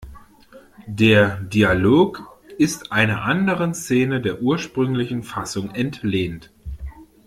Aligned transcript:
Der 0.87 1.35
Dialog 1.41 2.27
ist 2.57 2.91
einer 2.91 3.21
anderen 3.21 3.75
Szene 3.75 4.19
der 4.19 4.41
ursprünglichen 4.41 5.21
Fassung 5.21 5.69
entlehnt. 5.75 6.49